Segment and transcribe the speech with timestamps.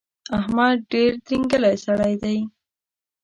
[0.37, 2.37] احمد ډېر ترینګلی سړی دی.